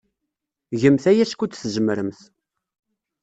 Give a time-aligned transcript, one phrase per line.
[0.81, 2.19] Gemt aya skud tzemremt.